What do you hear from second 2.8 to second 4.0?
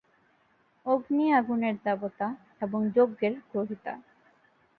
যজ্ঞের গ্রহীতা।